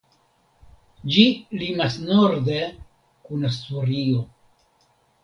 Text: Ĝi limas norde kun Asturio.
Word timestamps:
Ĝi 1.15 1.25
limas 1.63 1.97
norde 2.05 2.55
kun 3.29 3.47
Asturio. 3.51 4.25